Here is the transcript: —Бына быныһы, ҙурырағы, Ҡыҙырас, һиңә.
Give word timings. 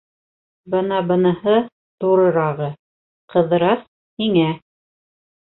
—Бына 0.75 1.01
быныһы, 1.11 1.57
ҙурырағы, 2.05 2.71
Ҡыҙырас, 3.35 3.87
һиңә. 4.23 4.51